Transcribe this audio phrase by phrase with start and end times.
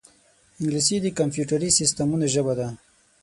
[0.59, 2.67] انګلیسي د کمپیوټري سیستمونو ژبه ده